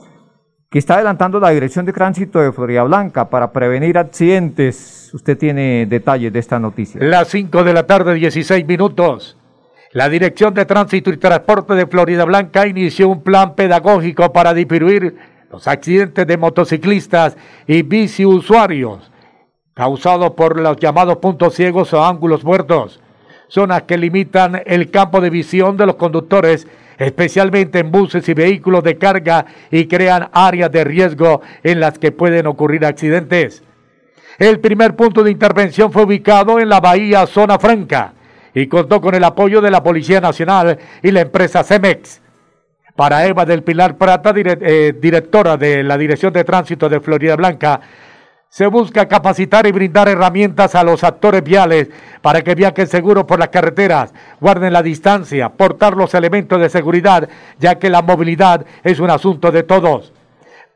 que 0.69 0.79
está 0.79 0.95
adelantando 0.95 1.39
la 1.39 1.49
Dirección 1.49 1.85
de 1.85 1.93
Tránsito 1.93 2.39
de 2.39 2.51
Florida 2.51 2.83
Blanca 2.83 3.29
para 3.29 3.51
prevenir 3.51 3.97
accidentes. 3.97 5.11
Usted 5.13 5.37
tiene 5.37 5.85
detalles 5.85 6.33
de 6.33 6.39
esta 6.39 6.59
noticia. 6.59 6.99
Las 7.03 7.27
5 7.27 7.63
de 7.63 7.73
la 7.73 7.85
tarde, 7.85 8.15
16 8.15 8.65
minutos. 8.65 9.37
La 9.91 10.09
Dirección 10.09 10.53
de 10.53 10.65
Tránsito 10.65 11.11
y 11.11 11.17
Transporte 11.17 11.73
de 11.73 11.87
Florida 11.87 12.25
Blanca 12.25 12.67
inició 12.67 13.07
un 13.07 13.21
plan 13.23 13.55
pedagógico 13.55 14.33
para 14.33 14.53
disminuir 14.53 15.15
accidentes 15.67 16.27
de 16.27 16.37
motociclistas 16.37 17.37
y 17.67 17.81
biciusuarios 17.81 19.11
causados 19.75 20.31
por 20.31 20.59
los 20.59 20.77
llamados 20.77 21.17
puntos 21.17 21.53
ciegos 21.53 21.93
o 21.93 22.03
ángulos 22.03 22.43
muertos, 22.45 23.01
zonas 23.49 23.83
que 23.83 23.97
limitan 23.97 24.63
el 24.65 24.89
campo 24.89 25.19
de 25.19 25.29
visión 25.29 25.75
de 25.75 25.85
los 25.85 25.95
conductores, 25.95 26.65
especialmente 26.97 27.79
en 27.79 27.91
buses 27.91 28.27
y 28.29 28.33
vehículos 28.33 28.83
de 28.83 28.97
carga 28.97 29.45
y 29.69 29.85
crean 29.87 30.29
áreas 30.31 30.71
de 30.71 30.85
riesgo 30.85 31.41
en 31.61 31.81
las 31.81 31.99
que 31.99 32.13
pueden 32.13 32.47
ocurrir 32.47 32.85
accidentes. 32.85 33.63
El 34.39 34.61
primer 34.61 34.95
punto 34.95 35.23
de 35.23 35.31
intervención 35.31 35.91
fue 35.91 36.03
ubicado 36.03 36.59
en 36.59 36.69
la 36.69 36.79
bahía 36.79 37.27
Zona 37.27 37.59
Franca 37.59 38.13
y 38.53 38.67
contó 38.67 39.01
con 39.01 39.13
el 39.13 39.23
apoyo 39.25 39.59
de 39.59 39.71
la 39.71 39.83
Policía 39.83 40.21
Nacional 40.21 40.79
y 41.03 41.11
la 41.11 41.21
empresa 41.21 41.63
Cemex. 41.63 42.21
Para 42.95 43.25
Eva 43.25 43.43
del 43.43 43.61
Pilar 43.61 43.97
Prata, 43.97 44.33
eh, 44.35 44.93
directora 44.99 45.57
de 45.57 45.83
la 45.83 45.97
Dirección 45.97 46.31
de 46.31 46.45
Tránsito 46.45 46.87
de 46.87 47.01
Florida 47.01 47.35
Blanca, 47.35 47.81
se 48.47 48.67
busca 48.67 49.05
capacitar 49.09 49.67
y 49.67 49.73
brindar 49.73 50.07
herramientas 50.07 50.75
a 50.75 50.83
los 50.85 51.03
actores 51.03 51.43
viales 51.43 51.89
para 52.21 52.41
que 52.41 52.55
viajen 52.55 52.87
seguros 52.87 53.25
por 53.25 53.37
las 53.37 53.49
carreteras, 53.49 54.13
guarden 54.39 54.71
la 54.71 54.81
distancia, 54.81 55.49
portar 55.49 55.97
los 55.97 56.13
elementos 56.13 56.57
de 56.57 56.69
seguridad, 56.69 57.27
ya 57.59 57.75
que 57.75 57.89
la 57.89 58.01
movilidad 58.01 58.65
es 58.81 59.01
un 59.01 59.09
asunto 59.09 59.51
de 59.51 59.63
todos. 59.63 60.13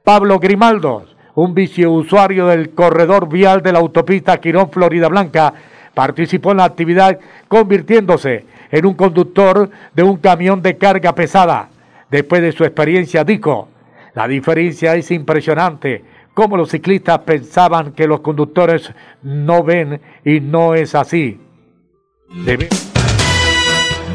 Pablo 0.04 0.40
Grimaldo, 0.40 1.06
un 1.36 1.54
viceusuario 1.54 2.48
del 2.48 2.72
corredor 2.72 3.30
vial 3.30 3.62
de 3.62 3.72
la 3.72 3.80
autopista 3.80 4.42
Quirón 4.42 4.72
Florida 4.72 5.08
Blanca, 5.08 5.54
participó 5.94 6.52
en 6.52 6.58
la 6.58 6.66
actividad 6.66 7.18
convirtiéndose 7.48 8.46
en 8.72 8.86
un 8.86 8.96
conductor 8.96 9.70
de 9.94 10.04
un 10.04 10.18
camión 10.18 10.62
de 10.62 10.78
carga 10.78 11.16
pesada. 11.16 11.70
Después 12.10 12.42
de 12.42 12.52
su 12.52 12.64
experiencia, 12.64 13.24
dijo, 13.24 13.68
la 14.16 14.28
diferencia 14.28 14.96
es 14.96 15.12
impresionante, 15.12 16.04
como 16.34 16.58
los 16.58 16.70
ciclistas 16.70 17.20
pensaban 17.20 17.92
que 17.92 18.08
los 18.08 18.22
conductores 18.22 18.92
no 19.22 19.64
ven 19.64 20.02
y 20.26 20.40
no 20.40 20.74
es 20.74 20.96
así. 20.96 21.40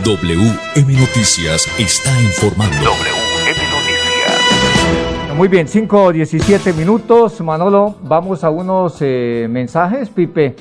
WM 0.05 0.93
Noticias 0.99 1.69
está 1.79 2.21
informando. 2.21 2.77
WM 2.77 3.61
Noticias. 3.71 5.37
Muy 5.37 5.49
bien, 5.49 5.69
5 5.69 6.03
o 6.03 6.13
17 6.13 6.73
minutos. 6.73 7.41
Manolo, 7.41 7.97
vamos 8.03 8.43
a 8.43 8.51
unos 8.51 8.97
eh, 9.01 9.47
mensajes, 9.49 10.11
Pipe. 10.11 10.57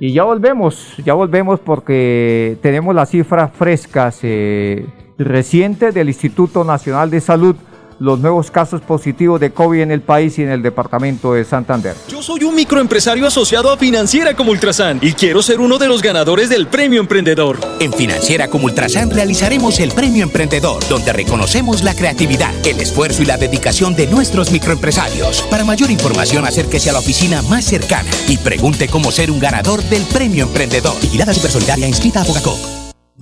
Y 0.00 0.12
ya 0.12 0.24
volvemos, 0.24 0.96
ya 1.04 1.14
volvemos 1.14 1.60
porque 1.60 2.56
tenemos 2.60 2.94
las 2.94 3.10
cifras 3.10 3.52
frescas. 3.52 4.20
Eh, 4.22 4.86
reciente 5.18 5.92
del 5.92 6.08
Instituto 6.08 6.64
Nacional 6.64 7.10
de 7.10 7.20
Salud 7.20 7.56
los 8.02 8.18
nuevos 8.18 8.50
casos 8.50 8.80
positivos 8.80 9.40
de 9.40 9.52
COVID 9.52 9.80
en 9.80 9.90
el 9.92 10.00
país 10.00 10.36
y 10.38 10.42
en 10.42 10.50
el 10.50 10.60
departamento 10.60 11.34
de 11.34 11.44
Santander. 11.44 11.94
Yo 12.08 12.20
soy 12.20 12.42
un 12.42 12.54
microempresario 12.54 13.26
asociado 13.26 13.70
a 13.70 13.76
Financiera 13.76 14.34
como 14.34 14.50
Ultrasan 14.50 14.98
y 15.00 15.12
quiero 15.12 15.40
ser 15.40 15.60
uno 15.60 15.78
de 15.78 15.86
los 15.86 16.02
ganadores 16.02 16.48
del 16.48 16.66
Premio 16.66 17.00
Emprendedor. 17.00 17.58
En 17.78 17.92
Financiera 17.92 18.48
como 18.48 18.64
Ultrasan 18.64 19.10
realizaremos 19.10 19.78
el 19.78 19.92
Premio 19.92 20.24
Emprendedor, 20.24 20.82
donde 20.88 21.12
reconocemos 21.12 21.84
la 21.84 21.94
creatividad, 21.94 22.52
el 22.66 22.80
esfuerzo 22.80 23.22
y 23.22 23.26
la 23.26 23.36
dedicación 23.36 23.94
de 23.94 24.08
nuestros 24.08 24.50
microempresarios. 24.50 25.42
Para 25.42 25.64
mayor 25.64 25.90
información, 25.90 26.44
acérquese 26.44 26.90
a 26.90 26.94
la 26.94 26.98
oficina 26.98 27.40
más 27.42 27.64
cercana 27.64 28.10
y 28.26 28.36
pregunte 28.36 28.88
cómo 28.88 29.12
ser 29.12 29.30
un 29.30 29.38
ganador 29.38 29.80
del 29.84 30.02
Premio 30.12 30.44
Emprendedor. 30.44 31.00
Vigilada 31.00 31.32
Supersolidaria 31.32 31.86
inscrita 31.86 32.22
a 32.22 32.24
Fogacop. 32.24 32.81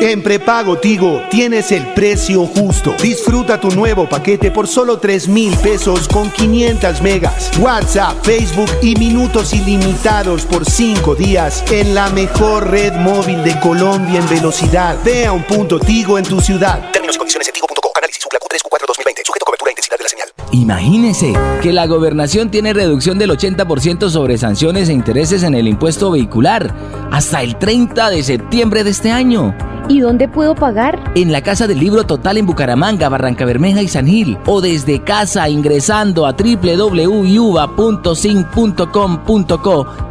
En 0.00 0.22
prepago 0.22 0.76
Tigo 0.78 1.22
tienes 1.30 1.72
el 1.72 1.84
precio 1.94 2.46
justo. 2.46 2.94
Disfruta 3.02 3.60
tu 3.60 3.70
nuevo 3.70 4.08
paquete 4.08 4.50
por 4.50 4.68
solo 4.68 4.98
3 4.98 5.28
mil 5.28 5.56
pesos 5.56 6.06
con 6.06 6.30
500 6.30 7.02
megas, 7.02 7.50
WhatsApp, 7.58 8.22
Facebook 8.22 8.70
y 8.82 8.94
minutos 8.96 9.52
ilimitados 9.52 10.44
por 10.44 10.64
5 10.64 11.14
días 11.14 11.64
en 11.70 11.94
la 11.94 12.10
mejor 12.10 12.70
red 12.70 12.92
móvil 12.94 13.42
de 13.42 13.58
Colombia 13.60 14.20
en 14.20 14.28
velocidad. 14.28 14.96
Ve 15.04 15.26
a 15.26 15.32
un 15.32 15.42
punto 15.44 15.78
Tigo 15.78 16.18
en 16.18 16.24
tu 16.24 16.40
ciudad. 16.40 16.90
Términos 16.92 17.16
y 17.16 17.18
condiciones 17.18 17.48
en 17.48 17.54
tigo.co. 17.54 17.92
Análisis 17.96 18.22
Q3 18.22 18.62
Q4 18.62 18.86
2020. 18.86 19.22
Sujeto 19.24 19.44
a 19.44 19.46
cobertura 19.46 19.70
e 19.70 19.72
intensidad 19.72 19.98
de 19.98 20.02
la 20.04 20.08
señal. 20.10 20.28
Imagínese 20.52 21.32
que 21.62 21.72
la 21.72 21.86
gobernación 21.86 22.50
tiene 22.50 22.72
reducción 22.72 23.18
del 23.18 23.30
80% 23.30 24.10
sobre 24.10 24.38
sanciones 24.38 24.88
e 24.88 24.92
intereses 24.92 25.42
en 25.42 25.54
el 25.54 25.66
impuesto 25.68 26.10
vehicular 26.10 26.74
hasta 27.10 27.42
el 27.42 27.58
30 27.58 28.10
de 28.10 28.22
septiembre 28.22 28.84
de 28.84 28.90
este 28.90 29.10
año. 29.10 29.54
¿Y 29.88 30.00
dónde 30.00 30.26
puedo 30.28 30.54
pagar? 30.54 31.12
En 31.14 31.30
la 31.32 31.42
Casa 31.42 31.66
del 31.66 31.78
Libro 31.78 32.04
Total 32.04 32.36
en 32.38 32.46
Bucaramanga, 32.46 33.08
Barranca 33.08 33.44
Bermeja 33.44 33.82
y 33.82 33.88
San 33.88 34.06
Gil. 34.06 34.36
O 34.46 34.60
desde 34.60 35.02
casa 35.02 35.48
ingresando 35.48 36.26
a 36.26 36.32
www.sin.com.co 36.32 37.66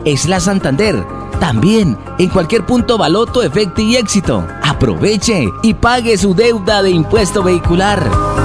es 0.06 0.28
la 0.28 0.40
Santander. 0.40 1.04
También 1.40 1.98
en 2.18 2.30
cualquier 2.30 2.66
punto 2.66 2.98
Baloto, 2.98 3.44
Efecto 3.44 3.82
y 3.82 3.98
Éxito. 3.98 4.48
Aproveche 4.64 5.50
y 5.64 5.74
pague 5.74 6.18
su 6.18 6.34
deuda 6.34 6.82
de 6.82 6.92
impuesto 6.92 7.44
vehicular. 7.44 8.45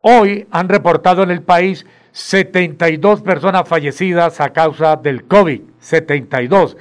hoy 0.00 0.46
han 0.52 0.68
reportado 0.68 1.24
en 1.24 1.32
el 1.32 1.42
país 1.42 1.84
72 2.12 3.22
personas 3.22 3.68
fallecidas 3.68 4.40
a 4.40 4.52
causa 4.52 4.94
del 4.94 5.24
COVID, 5.24 5.62
72 5.80 6.76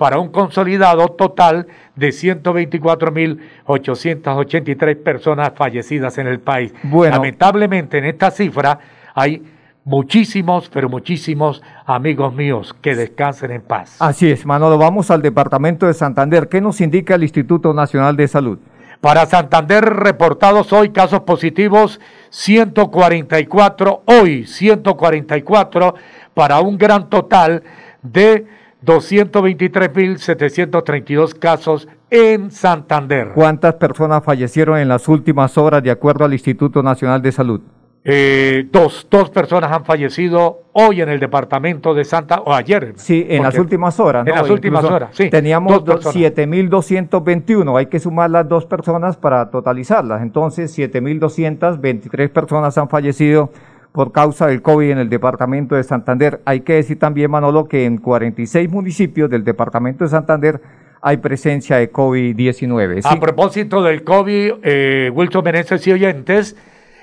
para 0.00 0.18
un 0.18 0.30
consolidado 0.30 1.08
total 1.08 1.66
de 1.94 2.08
124.883 2.08 5.02
personas 5.02 5.52
fallecidas 5.54 6.16
en 6.16 6.26
el 6.26 6.40
país. 6.40 6.72
Lamentablemente 6.82 7.98
en 7.98 8.06
esta 8.06 8.30
cifra 8.30 8.78
hay 9.14 9.42
muchísimos, 9.84 10.70
pero 10.70 10.88
muchísimos 10.88 11.62
amigos 11.84 12.32
míos 12.32 12.74
que 12.80 12.94
descansen 12.94 13.50
en 13.50 13.60
paz. 13.60 13.96
Así 14.00 14.30
es, 14.30 14.46
Manolo, 14.46 14.78
vamos 14.78 15.10
al 15.10 15.20
departamento 15.20 15.86
de 15.86 15.92
Santander. 15.92 16.48
¿Qué 16.48 16.62
nos 16.62 16.80
indica 16.80 17.16
el 17.16 17.22
Instituto 17.22 17.74
Nacional 17.74 18.16
de 18.16 18.26
Salud? 18.26 18.58
Para 19.02 19.26
Santander 19.26 19.84
reportados 19.84 20.72
hoy 20.72 20.92
casos 20.92 21.20
positivos 21.20 22.00
144, 22.30 24.04
hoy 24.06 24.46
144 24.46 25.94
para 26.32 26.60
un 26.60 26.78
gran 26.78 27.10
total 27.10 27.62
de 28.02 28.46
223.732 28.84 31.38
casos 31.38 31.88
en 32.10 32.50
Santander. 32.50 33.30
¿Cuántas 33.34 33.74
personas 33.74 34.24
fallecieron 34.24 34.78
en 34.78 34.88
las 34.88 35.06
últimas 35.08 35.58
horas 35.58 35.82
de 35.82 35.90
acuerdo 35.90 36.24
al 36.24 36.32
Instituto 36.32 36.82
Nacional 36.82 37.20
de 37.22 37.32
Salud? 37.32 37.60
Eh, 38.02 38.66
dos, 38.72 39.06
dos 39.10 39.28
personas 39.28 39.70
han 39.70 39.84
fallecido 39.84 40.62
hoy 40.72 41.02
en 41.02 41.10
el 41.10 41.20
departamento 41.20 41.92
de 41.92 42.04
Santa, 42.04 42.40
o 42.40 42.54
ayer. 42.54 42.94
Sí, 42.96 43.26
en 43.28 43.42
las 43.42 43.58
últimas 43.58 44.00
horas. 44.00 44.26
En 44.26 44.34
las 44.34 44.48
últimas 44.48 44.82
horas, 44.84 45.10
sí. 45.12 45.28
Teníamos 45.28 45.84
7.221, 45.84 47.78
hay 47.78 47.84
que 47.86 48.00
sumar 48.00 48.30
las 48.30 48.48
dos 48.48 48.64
personas 48.64 49.18
para 49.18 49.50
totalizarlas. 49.50 50.22
Entonces, 50.22 50.78
7.223 50.78 52.30
personas 52.30 52.78
han 52.78 52.88
fallecido 52.88 53.50
por 53.92 54.12
causa 54.12 54.46
del 54.46 54.62
COVID 54.62 54.90
en 54.90 54.98
el 54.98 55.08
departamento 55.08 55.74
de 55.74 55.84
Santander. 55.84 56.40
Hay 56.44 56.60
que 56.60 56.74
decir 56.74 56.98
también, 56.98 57.30
Manolo, 57.30 57.66
que 57.66 57.84
en 57.84 57.98
46 57.98 58.70
municipios 58.70 59.28
del 59.28 59.44
departamento 59.44 60.04
de 60.04 60.10
Santander 60.10 60.60
hay 61.02 61.16
presencia 61.16 61.76
de 61.76 61.90
COVID-19. 61.90 63.00
A 63.04 63.18
propósito 63.18 63.82
del 63.82 64.04
COVID, 64.04 64.52
eh, 64.62 65.10
Wilson 65.12 65.44
Meneses 65.44 65.86
y 65.86 65.92
oyentes, 65.92 66.56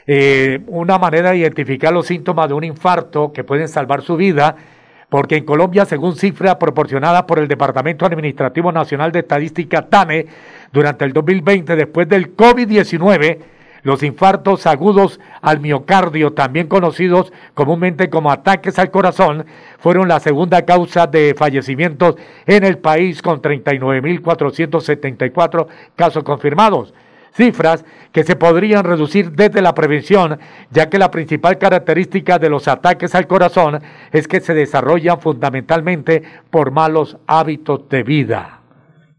eh, 0.06 0.62
una 0.68 0.98
manera 0.98 1.32
de 1.32 1.38
identificar 1.38 1.92
los 1.92 2.06
síntomas 2.06 2.48
de 2.48 2.54
un 2.54 2.64
infarto 2.64 3.34
que 3.34 3.44
pueden 3.44 3.68
salvar 3.68 4.04
su 4.04 4.16
vida, 4.16 4.56
porque 5.10 5.38
en 5.38 5.46
Colombia, 5.46 5.86
según 5.86 6.16
cifra 6.16 6.60
proporcionada 6.60 7.26
por 7.26 7.40
el 7.40 7.48
Departamento 7.48 8.06
Administrativo 8.06 8.72
Nacional 8.72 9.12
de 9.12 9.20
Estadística 9.20 9.90
TANE, 9.90 10.28
durante 10.72 11.06
el 11.06 11.14
2020, 11.14 11.76
después 11.76 12.08
del 12.08 12.36
COVID-19, 12.36 13.38
los 13.88 14.04
infartos 14.04 14.68
agudos 14.68 15.20
al 15.42 15.62
miocardio, 15.62 16.34
también 16.34 16.68
conocidos 16.68 17.32
comúnmente 17.54 18.10
como 18.10 18.32
ataques 18.32 18.78
al 18.80 18.92
corazón, 18.92 19.46
fueron 19.80 20.10
la 20.10 20.20
segunda 20.20 20.64
causa 20.64 21.08
de 21.08 21.34
fallecimientos 21.38 22.18
en 22.46 22.66
el 22.66 22.80
país 22.80 23.22
con 23.22 23.42
39.474 23.42 25.68
casos 25.96 26.26
confirmados. 26.26 26.94
Cifras 27.32 27.86
que 28.12 28.26
se 28.26 28.36
podrían 28.36 28.84
reducir 28.84 29.32
desde 29.32 29.62
la 29.62 29.74
prevención, 29.74 30.38
ya 30.70 30.90
que 30.90 30.98
la 30.98 31.10
principal 31.10 31.58
característica 31.58 32.40
de 32.40 32.50
los 32.50 32.68
ataques 32.68 33.16
al 33.16 33.26
corazón 33.26 33.80
es 34.12 34.28
que 34.28 34.42
se 34.42 34.54
desarrollan 34.54 35.22
fundamentalmente 35.22 36.24
por 36.52 36.72
malos 36.72 37.16
hábitos 37.26 37.88
de 37.88 38.04
vida. 38.04 38.60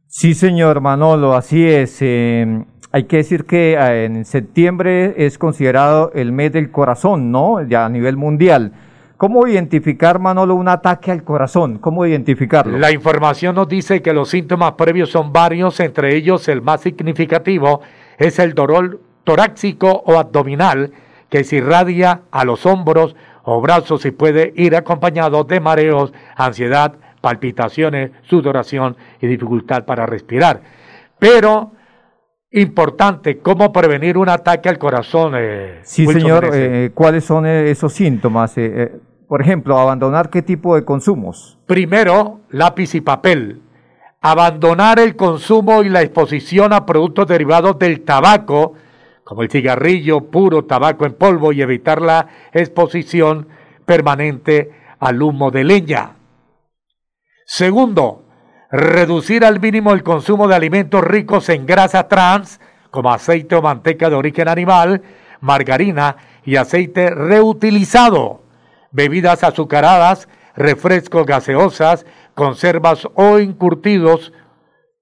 Sí, 0.09 0.35
señor 0.35 0.83
Manolo, 0.83 1.35
así 1.35 1.67
es. 1.67 2.03
Eh, 2.03 2.67
hay 2.91 3.05
que 3.05 3.19
decir 3.19 3.45
que 3.45 3.75
eh, 3.75 4.05
en 4.05 4.25
septiembre 4.25 5.15
es 5.19 5.39
considerado 5.39 6.11
el 6.15 6.33
mes 6.33 6.53
del 6.53 6.71
corazón, 6.71 7.31
¿no? 7.31 7.63
Ya 7.63 7.85
a 7.85 7.89
nivel 7.89 8.17
mundial. 8.17 8.73
¿Cómo 9.19 9.47
identificar, 9.47 10.21
Manolo, 10.21 10.55
un 10.55 10.69
ataque 10.69 11.11
al 11.11 11.25
corazón? 11.25 11.79
¿Cómo 11.79 12.07
identificarlo? 12.07 12.79
La 12.79 12.93
información 12.93 13.57
nos 13.57 13.69
dice 13.69 14.01
que 14.01 14.13
los 14.13 14.31
síntomas 14.31 14.73
previos 14.73 15.11
son 15.11 15.33
varios, 15.33 15.81
entre 15.81 16.15
ellos 16.15 16.47
el 16.49 16.63
más 16.63 16.83
significativo 16.83 17.81
es 18.17 18.39
el 18.39 18.55
dolor 18.55 19.01
torácico 19.25 20.05
o 20.07 20.19
abdominal 20.19 20.93
que 21.29 21.45
se 21.45 21.57
irradia 21.57 22.23
a 22.31 22.45
los 22.45 22.65
hombros 22.65 23.17
o 23.43 23.61
brazos 23.61 24.07
y 24.07 24.13
puede 24.13 24.53
ir 24.57 24.77
acompañado 24.77 25.45
de 25.45 25.61
mareos, 25.61 26.13
ansiedad, 26.37 26.95
palpitaciones, 27.21 28.13
sudoración 28.23 28.97
y 29.21 29.27
dificultad 29.27 29.85
para 29.85 30.07
respirar. 30.07 30.63
Pero 31.19 31.73
importante, 32.51 33.39
¿cómo 33.39 33.73
prevenir 33.73 34.17
un 34.19 34.29
ataque 34.29 34.69
al 34.69 34.79
corazón? 34.79 35.35
Eh, 35.37 35.81
sí, 35.83 36.07
señor, 36.07 36.51
eh, 36.53 36.91
¿cuáles 36.95 37.25
son 37.25 37.47
eh, 37.47 37.71
esos 37.71 37.93
síntomas? 37.93 38.57
por 39.29 39.43
ejemplo, 39.43 39.79
abandonar 39.79 40.31
qué 40.31 40.41
tipo 40.41 40.75
de 40.75 40.87
consumos. 40.87 41.59
Primero, 41.67 42.41
lápiz 42.49 42.95
y 42.95 43.03
papel. 43.03 43.61
Abandonar 44.23 44.99
el 44.99 45.17
consumo 45.17 45.83
y 45.83 45.91
la 45.91 46.01
exposición 46.01 46.73
a 46.73 46.87
productos 46.87 47.27
derivados 47.27 47.79
del 47.79 48.01
tabaco, 48.01 48.73
como 49.25 49.43
el 49.43 49.51
cigarrillo 49.51 50.31
puro, 50.31 50.65
tabaco 50.65 51.05
en 51.05 51.13
polvo, 51.13 51.53
y 51.53 51.61
evitar 51.61 52.01
la 52.01 52.27
exposición 52.55 53.49
permanente 53.85 54.73
al 54.99 55.21
humo 55.23 55.51
de 55.51 55.65
leña. 55.65 56.17
Segundo, 57.45 58.28
reducir 58.71 59.45
al 59.45 59.61
mínimo 59.61 59.93
el 59.93 60.03
consumo 60.03 60.49
de 60.49 60.55
alimentos 60.55 61.03
ricos 61.03 61.49
en 61.49 61.67
grasa 61.67 62.09
trans, 62.09 62.61
como 62.91 63.11
aceite 63.11 63.55
o 63.55 63.63
manteca 63.63 64.11
de 64.11 64.17
origen 64.17 64.49
animal, 64.49 65.03
margarina 65.41 66.17
y 66.45 66.57
aceite 66.57 67.11
reutilizado, 67.11 68.43
bebidas 68.91 69.45
azucaradas, 69.45 70.29
refrescos 70.57 71.27
gaseosas, 71.27 72.07
conservas 72.35 73.07
o 73.15 73.39
encurtidos, 73.39 74.33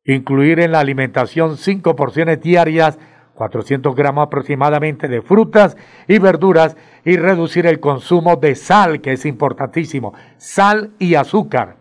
incluir 0.04 0.60
en 0.60 0.72
la 0.72 0.80
alimentación 0.80 1.56
cinco 1.56 1.96
porciones 1.96 2.40
diarias, 2.40 2.98
400 3.34 3.94
gramos 3.94 4.26
aproximadamente 4.26 5.08
de 5.08 5.20
frutas 5.20 5.76
y 6.08 6.18
verduras 6.18 6.76
y 7.04 7.16
reducir 7.16 7.66
el 7.66 7.80
consumo 7.80 8.36
de 8.36 8.54
sal, 8.54 9.00
que 9.00 9.12
es 9.12 9.26
importantísimo, 9.26 10.14
sal 10.38 10.92
y 10.98 11.16
azúcar. 11.16 11.76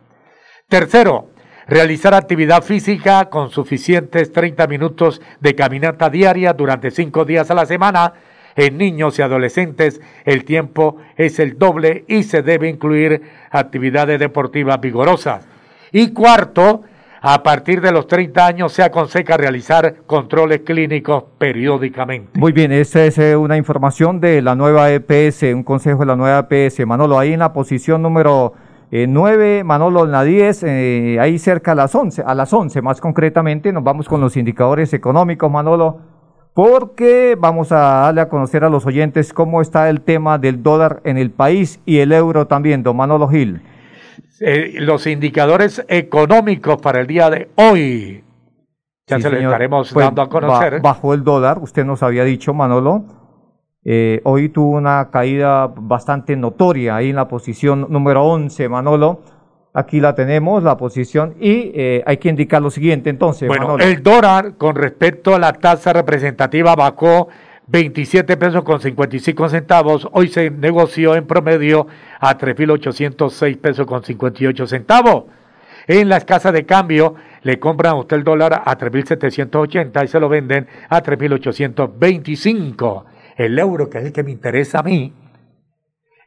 Tercero, 0.68 1.30
realizar 1.68 2.14
actividad 2.14 2.64
física 2.64 3.30
con 3.30 3.50
suficientes 3.50 4.32
30 4.32 4.68
minutos 4.68 5.22
de 5.40 5.56
caminata 5.56 6.10
diaria 6.10 6.54
durante 6.54 6.92
cinco 6.92 7.26
días 7.26 7.50
a 7.52 7.56
la 7.56 7.66
semana. 7.66 8.14
En 8.56 8.78
niños 8.78 9.20
y 9.20 9.22
adolescentes 9.22 10.00
el 10.24 10.46
tiempo 10.46 10.98
es 11.18 11.40
el 11.40 11.58
doble 11.58 12.06
y 12.08 12.24
se 12.24 12.42
debe 12.42 12.70
incluir 12.70 13.22
actividades 13.52 14.20
deportivas 14.20 14.80
vigorosas. 14.80 15.46
Y 15.92 16.14
cuarto, 16.14 16.84
A 17.28 17.42
partir 17.42 17.82
de 17.82 17.92
los 17.92 18.06
30 18.06 18.46
años 18.46 18.72
se 18.72 18.84
aconseja 18.84 19.36
realizar 19.36 19.96
controles 20.06 20.60
clínicos 20.60 21.24
periódicamente. 21.40 22.40
Muy 22.40 22.52
bien, 22.52 22.72
esta 22.72 23.04
es 23.04 23.18
eh, 23.18 23.36
una 23.36 23.58
información 23.58 24.22
de 24.22 24.44
la 24.44 24.54
nueva 24.54 24.92
EPS, 24.92 25.42
un 25.56 25.64
consejo 25.64 26.02
de 26.02 26.06
la 26.06 26.16
nueva 26.16 26.48
EPS. 26.48 26.86
Manolo, 26.86 27.18
ahí 27.18 27.34
en 27.34 27.40
la 27.40 27.52
posición 27.52 28.04
número 28.04 28.54
9, 28.92 29.64
Manolo 29.64 30.06
en 30.06 30.12
la 30.12 30.24
10, 30.24 30.64
eh, 30.64 31.18
ahí 31.20 31.40
cerca 31.40 31.74
a 31.74 31.76
las 31.76 31.94
11, 31.94 32.24
a 32.26 32.36
las 32.36 32.54
11 32.54 32.82
más 32.82 33.02
concretamente, 33.02 33.74
nos 33.74 33.84
vamos 33.84 34.08
con 34.08 34.22
los 34.22 34.38
indicadores 34.38 34.94
económicos, 34.94 35.52
Manolo, 35.52 36.00
porque 36.54 37.36
vamos 37.38 37.72
a 37.72 37.78
darle 37.78 38.22
a 38.22 38.30
conocer 38.30 38.64
a 38.64 38.70
los 38.70 38.86
oyentes 38.86 39.34
cómo 39.34 39.62
está 39.62 39.90
el 39.90 40.02
tema 40.02 40.38
del 40.38 40.64
dólar 40.64 41.02
en 41.04 41.18
el 41.18 41.32
país 41.32 41.82
y 41.86 41.98
el 41.98 42.14
euro 42.14 42.48
también, 42.48 42.84
don 42.84 42.96
Manolo 42.96 43.28
Gil. 43.28 43.62
Eh, 44.40 44.76
los 44.80 45.08
indicadores 45.08 45.84
económicos 45.88 46.82
para 46.82 47.02
el 47.02 47.08
día 47.08 47.30
de 47.30 47.50
hoy. 47.56 48.24
Ya 49.08 49.20
se 49.20 49.30
lo 49.30 49.38
estaremos 49.38 49.92
pues, 49.94 50.06
dando 50.06 50.22
a 50.22 50.30
conocer. 50.30 50.82
bajó 50.82 51.14
el 51.14 51.24
dólar, 51.24 51.60
usted 51.60 51.86
nos 51.86 52.02
había 52.04 52.24
dicho, 52.24 52.54
Manolo. 52.54 53.25
Eh, 53.88 54.20
hoy 54.24 54.50
tuvo 54.50 54.72
una 54.72 55.12
caída 55.12 55.68
bastante 55.68 56.36
notoria 56.36 56.96
ahí 56.96 57.12
en 57.12 57.18
la 57.18 57.28
posición 57.28 57.86
número 57.90 58.26
11, 58.26 58.68
Manolo. 58.68 59.22
Aquí 59.76 60.00
la 60.00 60.16
tenemos, 60.16 60.64
la 60.64 60.76
posición, 60.76 61.36
y 61.40 61.72
eh, 61.76 62.04
hay 62.08 62.18
que 62.18 62.30
indicar 62.30 62.62
lo 62.62 62.72
siguiente 62.72 63.12
entonces. 63.12 63.48
Bueno, 63.48 63.78
el 63.78 64.02
dólar 64.02 64.56
con 64.58 64.76
respecto 64.76 65.36
a 65.36 65.40
la 65.40 65.54
tasa 65.54 65.94
representativa 65.94 66.76
bajó 66.76 67.28
27 67.68 68.38
pesos 68.38 68.64
con 68.64 68.80
55 68.80 69.50
centavos. 69.50 70.08
Hoy 70.14 70.30
se 70.30 70.50
negoció 70.50 71.16
en 71.16 71.28
promedio 71.28 71.86
a 72.20 72.38
3.806 72.38 73.60
pesos 73.60 73.86
con 73.86 74.04
58 74.04 74.66
centavos. 74.66 75.26
En 75.88 76.10
las 76.10 76.26
casas 76.26 76.54
de 76.54 76.66
cambio 76.66 77.16
le 77.44 77.60
compran 77.60 77.94
a 77.94 78.00
usted 78.00 78.18
el 78.18 78.24
dólar 78.24 78.64
a 78.66 78.78
3.780 78.78 80.04
y 80.04 80.08
se 80.08 80.20
lo 80.20 80.30
venden 80.30 80.68
a 80.90 81.04
3.825. 81.04 83.04
El 83.36 83.60
euro, 83.60 83.90
que 83.90 84.00
es 84.00 84.06
el 84.06 84.14
que 84.14 84.24
me 84.24 84.32
interesa 84.32 84.80
a 84.80 84.84
mí, 84.84 85.14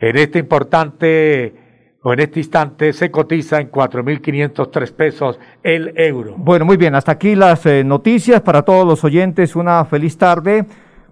en 0.00 0.16
este 0.16 0.38
importante 0.38 1.54
o 2.02 2.12
en 2.12 2.20
este 2.20 2.40
instante 2.40 2.92
se 2.92 3.10
cotiza 3.10 3.60
en 3.60 3.70
4.503 3.70 4.92
pesos 4.92 5.40
el 5.62 5.92
euro. 5.96 6.34
Bueno, 6.36 6.64
muy 6.64 6.76
bien, 6.76 6.94
hasta 6.94 7.12
aquí 7.12 7.34
las 7.34 7.66
eh, 7.66 7.82
noticias 7.82 8.40
para 8.42 8.62
todos 8.62 8.86
los 8.86 9.02
oyentes. 9.04 9.56
Una 9.56 9.84
feliz 9.84 10.16
tarde 10.16 10.64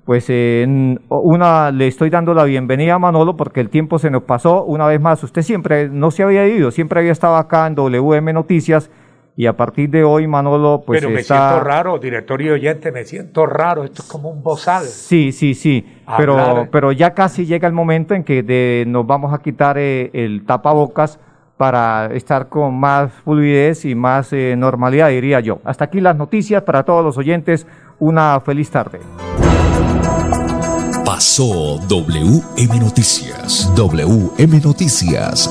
pues 0.06 0.30
en 0.30 1.00
una 1.08 1.72
le 1.72 1.88
estoy 1.88 2.10
dando 2.10 2.32
la 2.32 2.44
bienvenida 2.44 2.94
a 2.94 2.98
Manolo 3.00 3.36
porque 3.36 3.60
el 3.60 3.70
tiempo 3.70 3.98
se 3.98 4.08
nos 4.08 4.22
pasó 4.22 4.62
una 4.64 4.86
vez 4.86 5.00
más. 5.00 5.22
Usted 5.24 5.42
siempre 5.42 5.88
no 5.88 6.12
se 6.12 6.22
había 6.22 6.46
ido, 6.46 6.70
siempre 6.70 7.00
había 7.00 7.10
estado 7.10 7.34
acá 7.34 7.66
en 7.66 7.74
WM 7.74 8.32
Noticias 8.32 8.88
y 9.36 9.46
a 9.46 9.52
partir 9.54 9.90
de 9.90 10.02
hoy 10.02 10.26
Manolo 10.26 10.82
pues 10.84 11.00
Pero 11.00 11.12
me 11.12 11.22
siento 11.22 11.60
raro, 11.60 11.98
directorio 11.98 12.54
oyente, 12.54 12.90
me 12.90 13.04
siento 13.04 13.44
raro, 13.44 13.84
esto 13.84 14.02
es 14.02 14.08
como 14.08 14.30
un 14.30 14.42
bozal. 14.42 14.84
Sí, 14.84 15.30
sí, 15.30 15.54
sí, 15.54 15.86
pero, 16.16 16.68
pero 16.72 16.90
ya 16.90 17.12
casi 17.12 17.44
llega 17.44 17.68
el 17.68 17.74
momento 17.74 18.14
en 18.14 18.24
que 18.24 18.84
nos 18.86 19.06
vamos 19.06 19.34
a 19.34 19.42
quitar 19.42 19.76
eh, 19.76 20.10
el 20.14 20.46
tapabocas 20.46 21.20
para 21.58 22.06
estar 22.14 22.48
con 22.48 22.78
más 22.78 23.12
fluidez 23.24 23.84
y 23.84 23.94
más 23.94 24.32
eh, 24.32 24.54
normalidad, 24.56 25.08
diría 25.08 25.40
yo. 25.40 25.60
Hasta 25.64 25.84
aquí 25.84 26.00
las 26.00 26.16
noticias 26.16 26.62
para 26.62 26.82
todos 26.84 27.04
los 27.04 27.18
oyentes. 27.18 27.66
Una 27.98 28.40
feliz 28.40 28.70
tarde. 28.70 29.00
Pasó 31.04 31.78
WM 31.88 32.78
Noticias. 32.78 33.72
WM 33.74 34.60
Noticias. 34.60 35.50